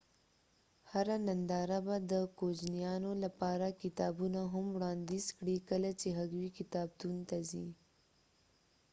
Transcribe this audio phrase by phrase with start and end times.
[0.91, 7.37] هره ننداره به د کوجنیانو لپاره کتابونه هم وړانديز کړي کله چې هغوي کتابتون ته
[7.49, 7.67] ځي